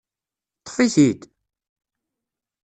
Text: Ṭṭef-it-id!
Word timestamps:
Ṭṭef-it-id! 0.59 1.21